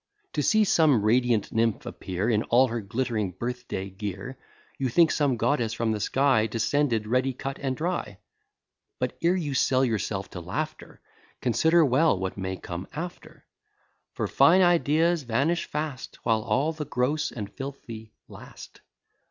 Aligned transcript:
To 0.33 0.41
see 0.41 0.63
some 0.63 1.03
radiant 1.03 1.51
nymph 1.51 1.85
appear 1.85 2.27
In 2.27 2.41
all 2.45 2.69
her 2.69 2.81
glitt'ring 2.81 3.37
birth 3.37 3.67
day 3.67 3.87
gear, 3.91 4.35
You 4.79 4.89
think 4.89 5.11
some 5.11 5.37
goddess 5.37 5.73
from 5.73 5.91
the 5.91 5.99
sky 5.99 6.47
Descended, 6.47 7.05
ready 7.05 7.33
cut 7.33 7.59
and 7.59 7.77
dry: 7.77 8.17
But 8.97 9.15
ere 9.21 9.35
you 9.35 9.53
sell 9.53 9.85
yourself 9.85 10.27
to 10.31 10.39
laughter, 10.41 11.01
Consider 11.39 11.85
well 11.85 12.17
what 12.17 12.35
may 12.35 12.57
come 12.57 12.87
after; 12.91 13.45
For 14.15 14.25
fine 14.27 14.63
ideas 14.63 15.21
vanish 15.21 15.65
fast, 15.65 16.17
While 16.23 16.41
all 16.41 16.73
the 16.73 16.85
gross 16.85 17.31
and 17.31 17.53
filthy 17.53 18.11
last. 18.27 18.81